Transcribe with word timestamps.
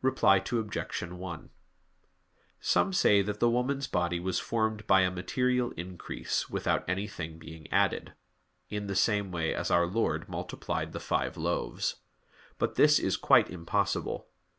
Reply 0.00 0.36
Obj. 0.50 1.02
1: 1.02 1.50
Some 2.58 2.92
say 2.94 3.20
that 3.20 3.38
the 3.38 3.50
woman's 3.50 3.86
body 3.86 4.18
was 4.18 4.38
formed 4.40 4.86
by 4.86 5.02
a 5.02 5.10
material 5.10 5.72
increase, 5.72 6.48
without 6.48 6.88
anything 6.88 7.38
being 7.38 7.70
added; 7.70 8.14
in 8.70 8.86
the 8.86 8.96
same 8.96 9.30
way 9.30 9.52
as 9.54 9.70
our 9.70 9.84
Lord 9.84 10.26
multiplied 10.26 10.92
the 10.94 11.00
five 11.00 11.36
loaves. 11.36 11.96
But 12.56 12.76
this 12.76 12.98
is 12.98 13.18
quite 13.18 13.50
impossible. 13.50 14.28